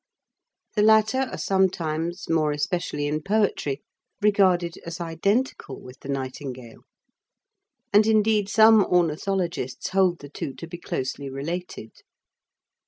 The 0.75 0.81
latter 0.81 1.27
are 1.31 1.37
sometimes, 1.37 2.27
more 2.27 2.51
especially 2.53 3.05
in 3.05 3.21
poetry, 3.21 3.83
regarded 4.19 4.79
as 4.83 4.99
identical 4.99 5.79
with 5.79 5.99
the 5.99 6.09
nightingale; 6.09 6.81
and, 7.93 8.07
indeed, 8.07 8.49
some 8.49 8.83
ornithologists 8.83 9.89
hold 9.89 10.17
the 10.17 10.27
two 10.29 10.55
to 10.55 10.65
be 10.65 10.79
closely 10.79 11.29
related. 11.29 11.91